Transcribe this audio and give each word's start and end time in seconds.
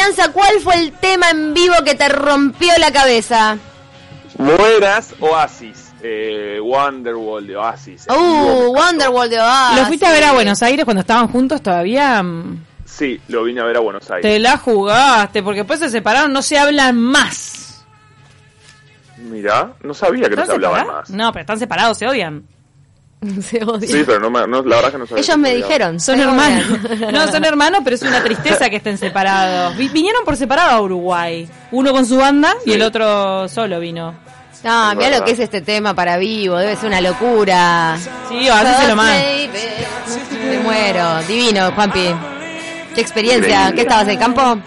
Alianza, 0.00 0.32
¿cuál 0.32 0.60
fue 0.62 0.76
el 0.76 0.92
tema 0.92 1.30
en 1.30 1.52
vivo 1.52 1.74
que 1.84 1.94
te 1.94 2.08
rompió 2.08 2.72
la 2.78 2.90
cabeza? 2.90 3.58
Mueras 4.38 5.14
Oasis. 5.20 5.92
Eh, 6.02 6.58
Wonderwall 6.62 7.46
de 7.46 7.56
Oasis. 7.56 8.06
Uh. 8.08 8.72
Wonderwall 8.74 9.28
de 9.28 9.38
Oasis. 9.38 9.78
¿Lo 9.78 9.86
fuiste 9.86 10.06
a 10.06 10.12
ver 10.12 10.24
a 10.24 10.32
Buenos 10.32 10.62
Aires 10.62 10.84
cuando 10.86 11.00
estaban 11.02 11.28
juntos 11.28 11.60
todavía? 11.62 12.22
Mm, 12.22 12.64
Sí, 12.86 13.20
lo 13.28 13.44
vine 13.44 13.60
a 13.60 13.64
ver 13.64 13.76
a 13.76 13.80
Buenos 13.80 14.10
Aires. 14.10 14.22
Te 14.22 14.38
la 14.38 14.56
jugaste, 14.56 15.42
porque 15.42 15.60
después 15.60 15.78
se 15.78 15.90
separaron, 15.90 16.32
no 16.32 16.42
se 16.42 16.58
hablan 16.58 16.96
más. 17.00 17.84
Mirá, 19.18 19.74
no 19.82 19.92
sabía 19.94 20.28
que 20.28 20.36
no 20.36 20.42
¿Están 20.42 20.46
se 20.46 20.52
hablaban 20.52 20.86
más. 20.86 21.10
No, 21.10 21.30
pero 21.32 21.42
están 21.42 21.58
separados, 21.58 21.98
se 21.98 22.06
odian. 22.08 22.44
Se. 23.42 23.60
Sí, 23.86 24.02
pero 24.06 24.18
no, 24.20 24.30
me- 24.30 24.46
no, 24.46 24.62
la 24.62 24.76
verdad 24.76 24.92
que 24.92 24.98
no 24.98 25.06
sabía. 25.06 25.22
Ellos 25.22 25.36
me 25.38 25.54
dijeron. 25.54 26.00
Son 26.00 26.18
hermanos. 26.18 26.64
No, 27.12 27.30
son 27.30 27.44
hermanos, 27.44 27.80
pero 27.84 27.96
es 27.96 28.02
una 28.02 28.22
tristeza 28.22 28.70
que 28.70 28.76
estén 28.76 28.96
separados. 28.98 29.76
Vi- 29.76 29.88
vinieron 29.88 30.24
por 30.24 30.36
separado 30.36 30.70
a 30.70 30.80
Uruguay. 30.80 31.48
Uno 31.72 31.92
con 31.92 32.06
su 32.06 32.16
banda 32.16 32.54
y 32.64 32.72
el 32.72 32.82
otro 32.82 33.48
solo 33.48 33.78
vino. 33.80 34.14
No, 34.62 34.90
Es 34.92 34.96
mira 34.98 35.18
lo 35.18 35.24
que 35.24 35.30
es 35.32 35.38
este 35.38 35.62
tema 35.62 35.94
para 35.94 36.18
vivo, 36.18 36.56
debe 36.58 36.76
ser 36.76 36.88
una 36.88 37.00
locura. 37.00 37.96
Sí, 38.28 38.48
hacéselo 38.48 38.94
más. 38.96 39.16
Me 40.44 40.58
muero. 40.60 41.22
Divino, 41.26 41.72
Juanpi. 41.72 42.14
Qué 42.94 43.00
experiencia. 43.00 43.48
Increíble. 43.68 43.74
¿Qué 43.74 43.80
estabas 43.82 44.08
en 44.08 44.18
campo? 44.18 44.58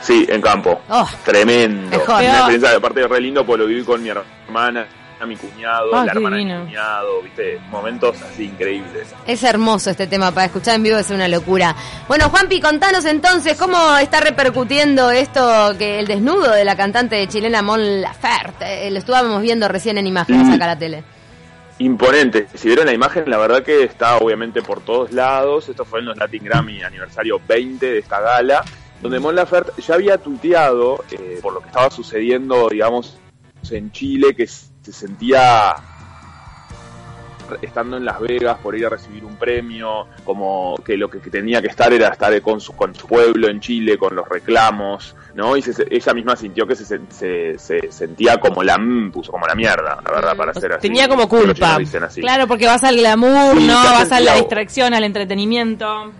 Sí, 0.00 0.24
en 0.28 0.40
campo. 0.40 0.80
Oh, 0.88 1.08
Tremendo. 1.24 1.90
mejor. 1.98 2.20
Una 2.22 2.32
experiencia 2.36 2.70
de 2.70 2.80
parte 2.80 3.06
re 3.08 3.20
lindo 3.20 3.44
porque 3.44 3.62
lo 3.62 3.66
viví 3.68 3.82
con 3.84 4.02
mi 4.02 4.08
hermana, 4.10 4.86
mi 5.24 5.36
cuñado, 5.36 5.94
Ah, 5.94 6.04
la 6.04 6.12
hermana 6.12 6.36
de 6.36 6.44
mi 6.44 6.64
cuñado, 6.66 7.22
viste, 7.22 7.58
momentos 7.70 8.20
así 8.20 8.44
increíbles. 8.44 9.14
Es 9.26 9.42
hermoso 9.44 9.88
este 9.90 10.06
tema 10.06 10.30
para 10.32 10.46
escuchar 10.46 10.74
en 10.74 10.82
vivo, 10.82 10.98
es 10.98 11.08
una 11.10 11.26
locura. 11.28 11.74
Bueno, 12.08 12.28
Juanpi, 12.28 12.60
contanos 12.60 13.06
entonces 13.06 13.56
cómo 13.56 13.96
está 13.96 14.20
repercutiendo 14.20 15.10
esto 15.10 15.74
que 15.78 16.00
el 16.00 16.06
desnudo 16.06 16.50
de 16.52 16.64
la 16.64 16.76
cantante 16.76 17.26
chilena 17.28 17.62
Mon 17.62 18.02
Laferte. 18.02 18.88
Eh, 18.88 18.90
lo 18.90 18.98
estábamos 18.98 19.40
viendo 19.40 19.68
recién 19.68 19.96
en 19.96 20.06
imágenes 20.06 20.48
Mm. 20.48 20.52
acá 20.52 20.64
a 20.64 20.68
la 20.68 20.78
tele. 20.78 21.04
Imponente. 21.78 22.46
Si 22.54 22.68
vieron 22.68 22.86
la 22.86 22.92
imagen, 22.94 23.24
la 23.28 23.36
verdad 23.36 23.62
que 23.62 23.82
está 23.84 24.16
obviamente 24.16 24.62
por 24.62 24.80
todos 24.80 25.12
lados. 25.12 25.68
Esto 25.68 25.84
fue 25.84 26.00
en 26.00 26.06
los 26.06 26.16
Latin 26.16 26.44
Grammy 26.44 26.82
aniversario 26.82 27.38
20 27.46 27.84
de 27.84 27.98
esta 27.98 28.18
gala, 28.20 28.64
donde 29.02 29.18
Mon 29.20 29.34
Laferte 29.36 29.82
ya 29.82 29.94
había 29.94 30.16
tuiteado 30.16 31.04
eh, 31.10 31.38
por 31.42 31.52
lo 31.52 31.60
que 31.60 31.66
estaba 31.66 31.90
sucediendo, 31.90 32.68
digamos, 32.70 33.18
en 33.70 33.92
Chile, 33.92 34.34
que 34.34 34.48
se 34.92 34.92
sentía 34.92 35.74
estando 37.62 37.96
en 37.96 38.04
Las 38.04 38.18
Vegas 38.20 38.58
por 38.58 38.76
ir 38.76 38.86
a 38.86 38.88
recibir 38.88 39.24
un 39.24 39.36
premio, 39.36 40.06
como 40.24 40.76
que 40.84 40.96
lo 40.96 41.08
que, 41.08 41.18
tenía 41.30 41.62
que 41.62 41.68
estar 41.68 41.92
era 41.92 42.08
estar 42.08 42.40
con 42.42 42.60
su, 42.60 42.72
con 42.74 42.92
su 42.94 43.06
pueblo 43.06 43.48
en 43.48 43.60
Chile, 43.60 43.96
con 43.98 44.16
los 44.16 44.28
reclamos, 44.28 45.14
¿no? 45.34 45.56
Y 45.56 45.62
se- 45.62 45.86
ella 45.88 46.12
misma 46.12 46.34
sintió 46.34 46.66
que 46.66 46.74
se, 46.74 46.84
se, 46.84 47.00
se- 47.08 47.56
se 47.58 47.92
sentía 47.92 48.38
como 48.38 48.64
la 48.64 48.76
puso 49.12 49.30
como 49.30 49.46
la 49.46 49.54
mierda, 49.54 50.00
la 50.04 50.10
verdad, 50.10 50.36
para 50.36 50.54
ser 50.54 50.72
así. 50.72 50.82
Tenía 50.88 51.08
como 51.08 51.28
culpa. 51.28 51.76
Claro, 52.20 52.48
porque 52.48 52.66
vas 52.66 52.82
al 52.82 52.96
glamour, 52.96 53.56
Sí, 53.58 53.66
¿no? 53.66 53.74
Vas 53.74 54.10
a 54.10 54.18
la 54.20 54.34
distracción, 54.34 54.92
al 54.94 55.04
entretenimiento. 55.04 56.12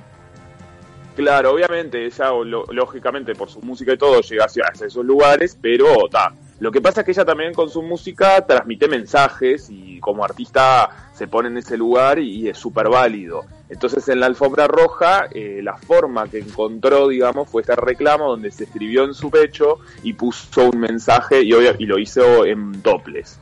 Claro, 1.16 1.52
obviamente, 1.54 2.04
ella 2.06 2.28
lo- 2.44 2.66
lógicamente 2.70 3.34
por 3.34 3.50
su 3.50 3.60
música 3.62 3.92
y 3.92 3.96
todo 3.98 4.20
llega 4.20 4.44
hacia, 4.44 4.64
hacia 4.72 4.86
esos 4.86 5.04
lugares, 5.04 5.58
pero 5.60 5.86
ta. 6.08 6.32
Lo 6.58 6.72
que 6.72 6.80
pasa 6.80 7.00
es 7.00 7.04
que 7.04 7.10
ella 7.10 7.24
también 7.26 7.52
con 7.52 7.68
su 7.68 7.82
música 7.82 8.46
transmite 8.46 8.88
mensajes 8.88 9.68
y 9.68 10.00
como 10.00 10.24
artista 10.24 11.10
se 11.12 11.28
pone 11.28 11.48
en 11.48 11.58
ese 11.58 11.76
lugar 11.76 12.18
y, 12.18 12.48
es 12.48 12.56
súper 12.56 12.88
válido. 12.88 13.44
Entonces 13.68 14.08
en 14.08 14.20
la 14.20 14.26
alfombra 14.26 14.66
roja 14.66 15.28
eh, 15.32 15.60
la 15.62 15.76
forma 15.76 16.28
que 16.28 16.38
encontró, 16.38 17.08
digamos, 17.08 17.50
fue 17.50 17.60
este 17.60 17.76
reclamo 17.76 18.30
donde 18.30 18.50
se 18.50 18.64
escribió 18.64 19.04
en 19.04 19.12
su 19.12 19.30
pecho 19.30 19.80
y 20.02 20.14
puso 20.14 20.70
un 20.70 20.80
mensaje 20.80 21.42
y, 21.42 21.50
lo 21.50 21.98
hizo 21.98 22.46
en 22.46 22.80
toples. 22.80 23.38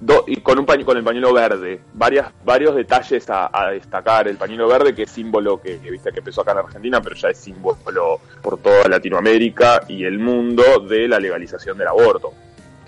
Do- 0.00 0.24
y 0.26 0.36
con 0.36 0.58
un 0.58 0.66
con 0.66 0.96
el 0.96 1.04
pañuelo 1.04 1.32
verde, 1.32 1.80
varias, 1.94 2.30
varios 2.44 2.74
detalles 2.74 3.28
a, 3.28 3.50
a 3.52 3.70
destacar. 3.70 4.28
El 4.28 4.36
pañuelo 4.36 4.68
verde, 4.68 4.94
que 4.94 5.02
es 5.02 5.10
símbolo 5.10 5.60
que, 5.60 5.78
que 5.78 5.90
viste 5.90 6.10
que 6.10 6.18
empezó 6.20 6.40
acá 6.40 6.52
en 6.52 6.58
Argentina, 6.58 7.02
pero 7.02 7.16
ya 7.16 7.28
es 7.28 7.38
símbolo 7.38 8.20
por 8.42 8.58
toda 8.58 8.88
Latinoamérica 8.88 9.82
y 9.88 10.04
el 10.04 10.18
mundo 10.18 10.80
de 10.88 11.08
la 11.08 11.18
legalización 11.18 11.76
del 11.76 11.88
aborto. 11.88 12.32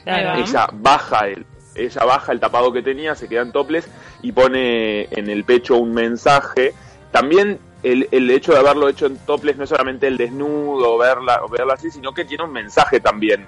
Claro. 0.08 0.40
Ella 0.40 0.68
baja 0.72 1.28
el, 1.28 1.44
ella 1.74 2.04
baja 2.04 2.32
el 2.32 2.40
tapado 2.40 2.72
que 2.72 2.82
tenía, 2.82 3.14
se 3.14 3.28
queda 3.28 3.42
en 3.42 3.52
toples 3.52 3.88
y 4.22 4.32
pone 4.32 5.04
en 5.10 5.28
el 5.28 5.44
pecho 5.44 5.76
un 5.76 5.92
mensaje. 5.92 6.72
También 7.10 7.58
el, 7.82 8.08
el 8.10 8.30
hecho 8.30 8.52
de 8.52 8.58
haberlo 8.58 8.88
hecho 8.88 9.04
en 9.04 9.18
toples 9.18 9.58
no 9.58 9.64
es 9.64 9.70
solamente 9.70 10.06
el 10.06 10.16
desnudo, 10.16 10.96
verla, 10.96 11.42
o 11.44 11.48
verla 11.48 11.74
así, 11.74 11.90
sino 11.90 12.12
que 12.12 12.24
tiene 12.24 12.44
un 12.44 12.52
mensaje 12.52 13.00
también 13.00 13.46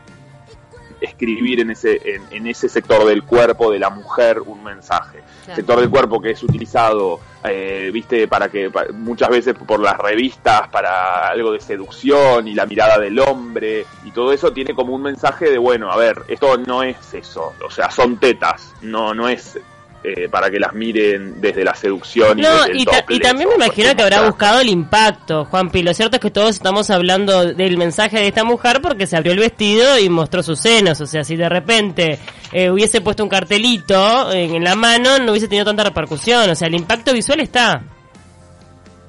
escribir 1.00 1.60
en 1.60 1.70
ese, 1.70 2.00
en, 2.14 2.22
en 2.30 2.46
ese 2.46 2.68
sector 2.68 3.04
del 3.06 3.22
cuerpo 3.24 3.70
de 3.70 3.78
la 3.78 3.90
mujer 3.90 4.40
un 4.40 4.62
mensaje. 4.62 5.20
Claro. 5.44 5.56
Sector 5.56 5.80
del 5.80 5.90
cuerpo 5.90 6.20
que 6.20 6.30
es 6.30 6.42
utilizado, 6.42 7.20
eh, 7.44 7.90
viste, 7.92 8.28
para 8.28 8.48
que 8.48 8.70
pa- 8.70 8.86
muchas 8.92 9.28
veces 9.30 9.54
por 9.54 9.80
las 9.80 9.96
revistas, 9.98 10.68
para 10.68 11.28
algo 11.28 11.52
de 11.52 11.60
seducción 11.60 12.46
y 12.48 12.54
la 12.54 12.66
mirada 12.66 12.98
del 12.98 13.18
hombre 13.18 13.86
y 14.04 14.10
todo 14.10 14.32
eso 14.32 14.52
tiene 14.52 14.74
como 14.74 14.94
un 14.94 15.02
mensaje 15.02 15.50
de, 15.50 15.58
bueno, 15.58 15.90
a 15.90 15.96
ver, 15.96 16.22
esto 16.28 16.56
no 16.58 16.82
es 16.82 17.14
eso, 17.14 17.54
o 17.64 17.70
sea, 17.70 17.90
son 17.90 18.18
tetas, 18.18 18.74
no, 18.82 19.14
no 19.14 19.28
es 19.28 19.58
eh, 20.02 20.28
para 20.30 20.50
que 20.50 20.58
las 20.58 20.72
miren 20.72 21.40
desde 21.40 21.62
la 21.62 21.74
seducción 21.74 22.38
y 22.38 22.42
No, 22.42 22.48
y, 22.72 22.84
ta- 22.84 23.04
y 23.08 23.20
también 23.20 23.50
me 23.50 23.56
imagino 23.56 23.94
que 23.94 24.02
habrá 24.02 24.22
buscado 24.22 24.60
el 24.60 24.68
impacto, 24.70 25.44
Juanpi. 25.44 25.82
Lo 25.82 25.92
cierto 25.92 26.16
es 26.16 26.22
que 26.22 26.30
todos 26.30 26.50
estamos 26.50 26.88
hablando 26.90 27.44
del 27.44 27.76
mensaje 27.76 28.18
de 28.18 28.28
esta 28.28 28.42
mujer 28.44 28.80
porque 28.80 29.06
se 29.06 29.16
abrió 29.16 29.32
el 29.32 29.38
vestido 29.40 29.98
y 29.98 30.08
mostró 30.08 30.42
sus 30.42 30.58
senos. 30.58 31.00
O 31.02 31.06
sea, 31.06 31.22
si 31.22 31.36
de 31.36 31.48
repente 31.48 32.18
eh, 32.52 32.70
hubiese 32.70 33.00
puesto 33.02 33.22
un 33.22 33.28
cartelito 33.28 34.32
en, 34.32 34.64
la 34.64 34.74
mano, 34.74 35.18
no 35.18 35.32
hubiese 35.32 35.48
tenido 35.48 35.66
tanta 35.66 35.84
repercusión. 35.84 36.48
O 36.48 36.54
sea, 36.54 36.68
el 36.68 36.74
impacto 36.74 37.12
visual 37.12 37.40
está. 37.40 37.82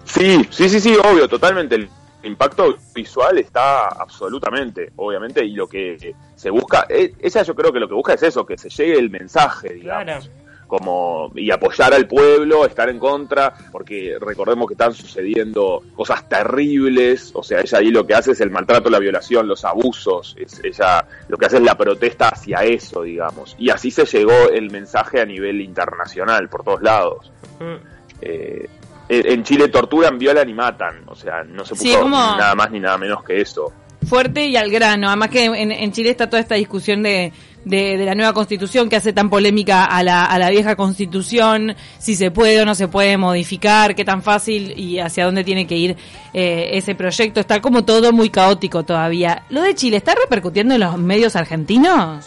Sí, 0.05 0.45
sí, 0.49 0.67
sí, 0.67 0.79
sí, 0.79 0.93
obvio, 0.95 1.27
totalmente. 1.27 1.75
El 1.75 1.89
impacto 2.23 2.75
visual 2.93 3.37
está 3.37 3.87
absolutamente, 3.87 4.91
obviamente, 4.97 5.43
y 5.45 5.53
lo 5.53 5.67
que 5.67 6.13
se 6.35 6.49
busca, 6.49 6.85
eh, 6.89 7.13
ella 7.19 7.43
yo 7.43 7.55
creo 7.55 7.71
que 7.71 7.79
lo 7.79 7.87
que 7.87 7.93
busca 7.95 8.13
es 8.13 8.23
eso, 8.23 8.45
que 8.45 8.57
se 8.57 8.69
llegue 8.69 8.99
el 8.99 9.09
mensaje, 9.09 9.73
digamos. 9.73 10.03
Claro. 10.05 10.40
Como, 10.71 11.33
y 11.35 11.51
apoyar 11.51 11.93
al 11.93 12.07
pueblo, 12.07 12.65
estar 12.65 12.87
en 12.87 12.97
contra, 12.97 13.53
porque 13.73 14.15
recordemos 14.21 14.67
que 14.67 14.75
están 14.75 14.93
sucediendo 14.93 15.83
cosas 15.93 16.29
terribles, 16.29 17.31
o 17.33 17.43
sea, 17.43 17.59
ella 17.59 17.79
ahí 17.79 17.91
lo 17.91 18.07
que 18.07 18.13
hace 18.13 18.31
es 18.31 18.39
el 18.39 18.51
maltrato, 18.51 18.89
la 18.89 18.99
violación, 18.99 19.49
los 19.49 19.65
abusos, 19.65 20.33
es, 20.39 20.61
ella 20.63 21.05
lo 21.27 21.37
que 21.37 21.47
hace 21.47 21.57
es 21.57 21.63
la 21.63 21.75
protesta 21.75 22.29
hacia 22.29 22.63
eso, 22.63 23.01
digamos, 23.01 23.53
y 23.59 23.69
así 23.69 23.91
se 23.91 24.05
llegó 24.05 24.47
el 24.47 24.71
mensaje 24.71 25.19
a 25.19 25.25
nivel 25.25 25.59
internacional, 25.59 26.47
por 26.47 26.63
todos 26.63 26.81
lados. 26.81 27.33
Mm. 27.59 27.75
Eh, 28.21 28.69
en 29.09 29.43
Chile 29.43 29.67
torturan, 29.67 30.17
violan 30.17 30.47
y 30.47 30.53
matan. 30.53 31.03
O 31.07 31.15
sea, 31.15 31.43
no 31.43 31.65
se 31.65 31.71
puso 31.71 31.83
Sí, 31.83 31.93
como- 31.97 32.15
nada 32.15 32.55
más 32.55 32.71
ni 32.71 32.79
nada 32.79 32.97
menos 32.97 33.25
que 33.25 33.41
eso. 33.41 33.73
Fuerte 34.07 34.45
y 34.47 34.55
al 34.57 34.69
grano. 34.71 35.07
Además 35.07 35.29
que 35.29 35.45
en, 35.45 35.71
en 35.71 35.91
Chile 35.91 36.09
está 36.09 36.29
toda 36.29 36.41
esta 36.41 36.55
discusión 36.55 37.03
de, 37.03 37.31
de, 37.65 37.97
de 37.97 38.05
la 38.05 38.15
nueva 38.15 38.33
constitución 38.33 38.89
que 38.89 38.95
hace 38.95 39.13
tan 39.13 39.29
polémica 39.29 39.85
a 39.85 40.01
la, 40.03 40.25
a 40.25 40.39
la 40.39 40.49
vieja 40.49 40.75
constitución, 40.75 41.75
si 41.99 42.15
se 42.15 42.31
puede 42.31 42.59
o 42.61 42.65
no 42.65 42.73
se 42.75 42.87
puede 42.87 43.15
modificar, 43.17 43.93
qué 43.95 44.03
tan 44.03 44.23
fácil 44.23 44.73
y 44.77 44.99
hacia 44.99 45.25
dónde 45.25 45.43
tiene 45.43 45.67
que 45.67 45.75
ir 45.77 45.95
eh, 46.33 46.69
ese 46.73 46.95
proyecto. 46.95 47.39
Está 47.39 47.61
como 47.61 47.85
todo 47.85 48.11
muy 48.11 48.29
caótico 48.29 48.83
todavía. 48.83 49.43
¿Lo 49.49 49.61
de 49.61 49.75
Chile 49.75 49.97
está 49.97 50.15
repercutiendo 50.15 50.73
en 50.73 50.81
los 50.81 50.97
medios 50.97 51.35
argentinos? 51.35 52.25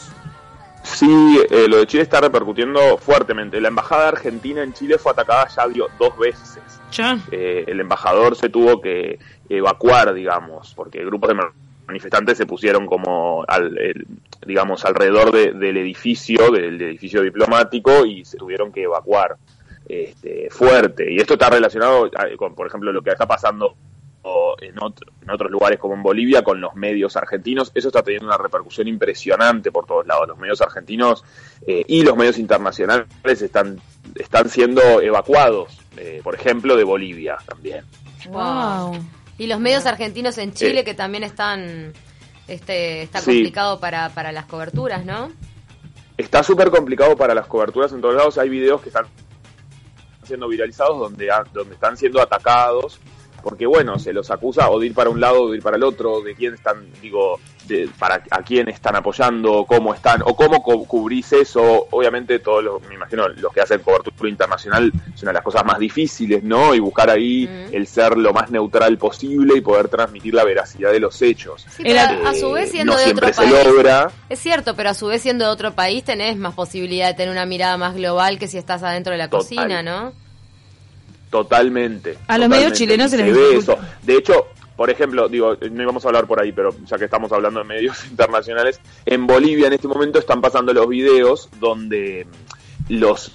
Sí, 0.85 1.41
eh, 1.51 1.67
lo 1.69 1.79
de 1.79 1.87
Chile 1.87 2.03
está 2.05 2.21
repercutiendo 2.21 2.99
fuertemente. 2.99 3.61
La 3.61 3.69
embajada 3.69 4.09
argentina 4.09 4.63
en 4.63 4.73
Chile 4.75 4.99
fue 4.99 5.13
atacada 5.13 5.49
ya 5.49 5.67
dio- 5.67 5.89
dos 5.99 6.17
veces. 6.19 6.59
Eh, 7.33 7.65
el 7.67 7.81
embajador 7.81 8.37
se 8.37 8.49
tuvo 8.49 8.81
que 8.81 9.19
evacuar, 9.49 10.15
digamos, 10.15 10.73
porque 10.77 11.05
grupos 11.05 11.29
de 11.31 11.35
manifestantes 11.87 12.39
se 12.39 12.47
pusieron 12.47 12.87
como, 12.87 13.45
al, 13.47 13.77
el- 13.79 14.07
digamos, 14.47 14.85
alrededor 14.85 15.33
de- 15.33 15.53
del 15.53 15.77
edificio, 15.77 16.51
del, 16.51 16.81
edificio 16.81 17.23
diplomático 17.23 18.05
y 18.07 18.25
se 18.25 18.37
tuvieron 18.37 18.73
que 18.73 18.83
evacuar 18.83 19.37
este, 19.89 20.49
fuerte. 20.51 21.13
Y 21.13 21.17
esto 21.19 21.35
está 21.35 21.51
relacionado 21.51 22.11
con, 22.37 22.55
por 22.55 22.67
ejemplo, 22.67 22.93
lo 22.93 23.03
que 23.03 23.11
está 23.11 23.27
pasando 23.27 23.75
en, 24.63 24.71
en 24.71 25.31
otros 25.31 25.51
lugares 25.51 25.79
como 25.79 25.93
en 25.95 26.03
Bolivia 26.03 26.43
con 26.43 26.59
los 26.61 26.75
medios 26.75 27.17
argentinos. 27.17 27.71
Eso 27.75 27.89
está 27.89 28.03
teniendo 28.03 28.27
una 28.27 28.39
repercusión 28.39 28.89
impresionante 28.89 29.71
por 29.71 29.85
todos 29.85 30.07
lados. 30.07 30.29
Los 30.29 30.39
medios 30.39 30.63
argentinos 30.63 31.23
eh, 31.67 31.85
y 31.87 32.03
los 32.03 32.17
medios 32.17 32.39
internacionales 32.39 33.07
están, 33.27 33.79
están 34.15 34.49
siendo 34.49 34.81
evacuados, 35.03 35.79
eh, 35.99 36.21
por 36.25 36.35
ejemplo, 36.35 36.77
de 36.77 36.85
Bolivia 36.85 37.37
también. 37.47 37.85
Wow. 38.31 38.95
Y 39.39 39.47
los 39.47 39.59
medios 39.61 39.87
argentinos 39.87 40.39
en 40.39 40.53
Chile 40.55 40.81
Eh. 40.81 40.85
que 40.85 40.95
también 40.95 41.25
están, 41.25 41.93
este, 42.47 43.03
está 43.03 43.21
Sí. 43.21 43.27
complicado 43.33 43.81
para, 43.81 44.09
para 44.11 44.33
las 44.33 44.47
coberturas, 44.47 45.05
¿no? 45.05 45.33
Está 46.17 46.43
súper 46.45 46.71
complicado 46.71 47.17
para 47.17 47.35
las 47.35 47.47
coberturas 47.47 47.93
en 47.93 48.01
todos 48.01 48.15
lados. 48.15 48.39
Hay 48.39 48.49
videos 48.49 48.81
que 48.81 48.89
están 48.91 49.07
siendo 50.23 50.49
viralizados 50.49 50.99
donde, 50.99 51.29
donde 51.53 51.75
están 51.75 51.97
siendo 51.97 52.21
atacados 52.23 52.99
porque 53.45 53.67
bueno, 53.67 53.99
se 53.99 54.13
los 54.13 54.31
acusa 54.31 54.71
o 54.71 54.81
de 54.81 54.87
ir 54.87 54.95
para 54.95 55.11
un 55.11 55.21
lado 55.21 55.43
o 55.45 55.51
de 55.51 55.59
ir 55.59 55.63
para 55.63 55.77
el 55.77 55.85
otro, 55.85 56.21
de 56.23 56.35
quién 56.35 56.55
están, 56.55 56.87
digo, 57.01 57.39
de, 57.69 57.89
para 57.99 58.23
a 58.31 58.43
quién 58.43 58.69
están 58.69 58.97
apoyando, 58.97 59.65
cómo 59.67 59.95
están, 59.95 60.23
o 60.25 60.35
cómo 60.35 60.63
cu- 60.63 60.87
cubrís 60.87 61.33
eso. 61.35 61.87
Obviamente, 61.91 62.39
todos 62.41 62.65
los, 62.65 62.83
me 62.89 62.95
imagino, 62.95 63.29
los 63.29 63.53
que 63.53 63.61
hacen 63.61 63.81
cobertura 63.81 64.29
internacional 64.29 64.93
es 65.15 65.23
una 65.23 65.31
de 65.31 65.35
las 65.35 65.43
cosas 65.45 65.65
más 65.65 65.79
difíciles, 65.79 66.43
¿no? 66.43 66.75
Y 66.75 66.81
buscar 66.81 67.11
ahí 67.11 67.47
Mm. 67.47 67.75
el 67.75 67.87
ser 67.87 68.17
lo 68.17 68.33
más 68.33 68.51
neutral 68.51 68.97
posible 68.99 69.57
y 69.57 69.61
poder 69.61 69.89
transmitir 69.89 70.35
la 70.35 70.45
veracidad 70.45 70.91
de 70.93 71.01
los 71.01 71.21
hechos. 71.23 71.67
Sí, 71.77 71.83
pero 71.85 72.01
a, 72.01 72.31
a 72.31 72.35
su 72.35 72.51
vez 72.53 72.69
Eh, 72.69 72.73
siendo 72.73 72.95
no 72.95 72.99
de 72.99 73.11
otro 73.13 73.31
país. 73.31 73.51
logra. 73.51 74.11
Es 74.29 74.39
cierto, 74.41 74.75
pero 74.75 74.91
a 74.91 74.95
su 74.95 75.07
vez 75.07 75.21
siendo 75.23 75.45
de 75.45 75.51
otro 75.51 75.75
país 75.75 76.03
tenés 76.05 76.37
más 76.37 76.55
posibilidad 76.55 77.09
de 77.09 77.15
tener 77.15 77.31
una 77.31 77.45
mirada 77.47 77.77
más 77.77 77.95
global 77.95 78.39
que 78.39 78.49
si 78.49 78.57
estás 78.59 78.83
adentro 78.83 79.13
de 79.13 79.19
la 79.19 79.29
Total. 79.29 79.41
cocina, 79.41 79.83
¿no? 79.83 80.13
Totalmente. 81.35 82.17
A 82.29 82.39
los 82.39 82.49
medios 82.49 82.75
chilenos 82.75 83.11
se 83.11 83.17
les 83.17 83.35
ve 83.35 83.57
eso. 83.57 83.77
De 84.03 84.17
hecho, 84.19 84.47
por 84.77 84.89
ejemplo, 84.89 85.29
digo, 85.29 85.57
no 85.69 85.83
íbamos 85.83 86.05
a 86.05 86.09
hablar 86.09 86.29
por 86.29 86.41
ahí, 86.41 86.53
pero 86.53 86.73
ya 86.87 86.97
que 86.97 87.07
estamos 87.07 87.33
hablando 87.33 87.59
de 87.59 87.67
medios 87.67 88.07
internacionales, 88.11 88.79
en 89.05 89.27
Bolivia 89.27 89.67
en 89.67 89.73
este 89.73 89.89
momento 89.89 90.21
están 90.21 90.41
pasando 90.41 90.73
los 90.73 90.89
videos 90.89 91.49
donde 91.59 92.29
los 92.89 93.33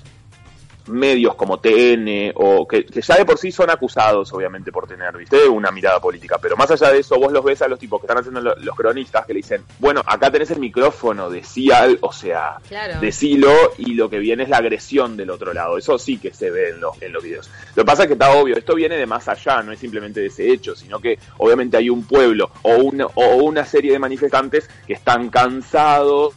medios 0.90 1.36
como 1.36 1.60
TN 1.60 2.32
o 2.36 2.68
que, 2.68 2.86
que 2.86 3.02
ya 3.02 3.16
de 3.16 3.26
por 3.26 3.38
sí 3.38 3.52
son 3.52 3.70
acusados 3.70 4.32
obviamente 4.34 4.72
por 4.72 4.88
tener 4.88 5.16
viste 5.18 5.48
una 5.48 5.72
mirada 5.72 6.00
política. 6.00 6.38
Pero 6.42 6.56
más 6.58 6.70
allá 6.72 6.92
de 6.92 7.00
eso 7.00 7.18
vos 7.20 7.32
los 7.32 7.44
ves 7.44 7.62
a 7.62 7.68
los 7.68 7.80
tipos 7.80 8.00
que 8.00 8.06
están 8.08 8.18
haciendo 8.20 8.42
lo- 8.42 8.56
los 8.58 8.76
cronistas 8.76 9.26
que 9.26 9.34
le 9.34 9.38
dicen 9.38 9.64
bueno 9.80 10.02
acá 10.06 10.32
tenés 10.32 10.52
el 10.52 10.60
micrófono 10.60 11.30
decía 11.30 11.88
o 12.02 12.12
sea 12.14 12.58
Claro. 12.68 13.00
decilo 13.00 13.52
y 13.78 13.94
lo 13.94 14.10
que 14.10 14.20
viene 14.20 14.44
es 14.44 14.50
la 14.50 14.58
agresión 14.58 15.16
del 15.18 15.30
otro 15.30 15.54
lado 15.54 15.78
eso 15.78 15.98
sí 15.98 16.18
que 16.18 16.34
se 16.34 16.50
ve 16.52 16.70
en 16.70 16.80
los, 16.82 17.02
en 17.02 17.12
los 17.14 17.24
videos. 17.24 17.50
Lo 17.76 17.84
que 17.84 17.86
pasa 17.86 18.04
es 18.04 18.08
que 18.08 18.14
está 18.14 18.32
obvio 18.32 18.56
esto 18.58 18.76
viene 18.76 18.96
de 18.98 19.06
más 19.06 19.28
allá 19.28 19.62
no 19.64 19.72
es 19.72 19.80
simplemente 19.80 20.20
de 20.20 20.28
ese 20.28 20.52
hecho 20.52 20.76
sino 20.76 21.00
que 21.00 21.18
obviamente 21.38 21.78
hay 21.78 21.90
un 21.90 22.04
pueblo 22.06 22.52
o 22.64 22.76
una, 22.78 23.06
o 23.06 23.36
una 23.38 23.66
serie 23.66 23.92
de 23.92 24.00
manifestantes 24.00 24.70
que 24.88 24.94
están 24.94 25.30
cansados 25.30 26.34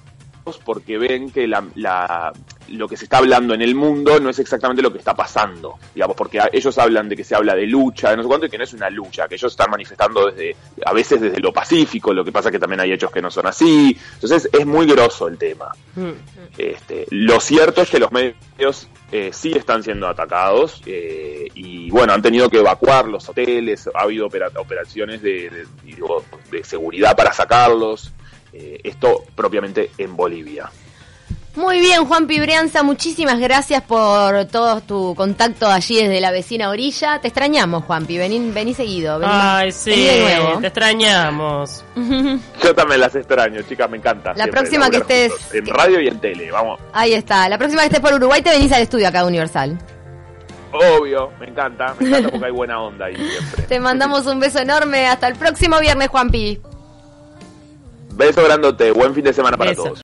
porque 0.64 0.98
ven 0.98 1.30
que 1.30 1.46
la, 1.46 1.64
la- 1.76 2.32
lo 2.72 2.88
que 2.88 2.96
se 2.96 3.04
está 3.04 3.18
hablando 3.18 3.54
en 3.54 3.62
el 3.62 3.74
mundo 3.74 4.18
no 4.20 4.28
es 4.30 4.38
exactamente 4.38 4.82
lo 4.82 4.92
que 4.92 4.98
está 4.98 5.14
pasando, 5.14 5.78
digamos, 5.94 6.16
porque 6.16 6.40
ellos 6.52 6.76
hablan 6.78 7.08
de 7.08 7.16
que 7.16 7.24
se 7.24 7.34
habla 7.34 7.54
de 7.54 7.66
lucha, 7.66 8.10
de 8.10 8.16
no 8.16 8.22
sé 8.22 8.28
cuánto, 8.28 8.46
y 8.46 8.50
que 8.50 8.58
no 8.58 8.64
es 8.64 8.72
una 8.72 8.90
lucha, 8.90 9.28
que 9.28 9.34
ellos 9.36 9.52
están 9.52 9.70
manifestando 9.70 10.30
desde, 10.30 10.56
a 10.84 10.92
veces 10.92 11.20
desde 11.20 11.40
lo 11.40 11.52
pacífico, 11.52 12.12
lo 12.12 12.24
que 12.24 12.32
pasa 12.32 12.50
que 12.50 12.58
también 12.58 12.80
hay 12.80 12.92
hechos 12.92 13.10
que 13.10 13.22
no 13.22 13.30
son 13.30 13.46
así, 13.46 13.96
entonces 14.14 14.48
es 14.52 14.66
muy 14.66 14.86
grosso 14.86 15.28
el 15.28 15.38
tema. 15.38 15.72
Este, 16.58 17.06
lo 17.10 17.40
cierto 17.40 17.82
es 17.82 17.90
que 17.90 17.98
los 17.98 18.10
medios 18.12 18.88
eh, 19.10 19.30
sí 19.32 19.52
están 19.52 19.82
siendo 19.82 20.08
atacados 20.08 20.82
eh, 20.86 21.48
y 21.54 21.90
bueno, 21.90 22.12
han 22.12 22.22
tenido 22.22 22.48
que 22.50 22.58
evacuar 22.58 23.06
los 23.08 23.28
hoteles, 23.28 23.88
ha 23.94 24.00
habido 24.02 24.26
opera- 24.26 24.50
operaciones 24.56 25.22
de, 25.22 25.50
de- 25.50 25.66
digo, 25.84 26.24
de 26.50 26.64
seguridad 26.64 27.16
para 27.16 27.32
sacarlos, 27.32 28.12
eh, 28.52 28.80
esto 28.84 29.24
propiamente 29.34 29.90
en 29.98 30.14
Bolivia. 30.16 30.70
Muy 31.54 31.80
bien, 31.80 32.06
Juan 32.06 32.26
Pibrianza, 32.26 32.82
muchísimas 32.82 33.38
gracias 33.38 33.82
por 33.82 34.46
todo 34.46 34.80
tu 34.80 35.14
contacto 35.14 35.66
allí 35.68 35.96
desde 35.96 36.18
la 36.18 36.30
vecina 36.30 36.70
orilla. 36.70 37.20
Te 37.20 37.28
extrañamos, 37.28 37.84
Juanpi, 37.84 38.16
vení, 38.16 38.50
vení 38.52 38.72
seguido. 38.72 39.18
Vení, 39.18 39.32
Ay, 39.34 39.70
sí, 39.70 39.90
vení 39.90 40.04
de 40.06 40.20
nuevo. 40.38 40.60
te 40.60 40.66
extrañamos. 40.68 41.84
Yo 42.64 42.74
también 42.74 43.00
las 43.00 43.14
extraño, 43.14 43.60
chicas, 43.68 43.90
me 43.90 43.98
encanta. 43.98 44.30
La 44.30 44.44
siempre 44.44 44.60
próxima 44.60 44.88
que 44.88 44.98
estés- 45.00 45.30
juntos, 45.30 45.54
En 45.54 45.66
radio 45.66 46.00
y 46.00 46.08
en 46.08 46.20
tele, 46.20 46.50
vamos. 46.50 46.80
Ahí 46.94 47.12
está. 47.12 47.46
La 47.50 47.58
próxima 47.58 47.82
que 47.82 47.88
estés 47.88 48.00
por 48.00 48.14
Uruguay 48.14 48.40
te 48.40 48.48
venís 48.50 48.72
al 48.72 48.80
estudio 48.82 49.08
acá 49.08 49.22
Universal. 49.26 49.78
Obvio, 50.72 51.32
me 51.38 51.48
encanta, 51.48 51.94
me 52.00 52.08
encanta 52.08 52.30
porque 52.30 52.46
hay 52.46 52.52
buena 52.52 52.80
onda 52.80 53.04
ahí 53.04 53.14
siempre. 53.16 53.64
Te 53.64 53.78
mandamos 53.78 54.24
un 54.26 54.40
beso 54.40 54.58
enorme. 54.58 55.06
Hasta 55.06 55.28
el 55.28 55.34
próximo 55.36 55.78
viernes, 55.80 56.08
Juanpi. 56.08 56.58
Beso 58.14 58.42
grandote, 58.42 58.90
buen 58.90 59.14
fin 59.14 59.24
de 59.24 59.32
semana 59.34 59.56
para 59.58 59.70
Beso. 59.70 59.84
todos. 59.84 60.00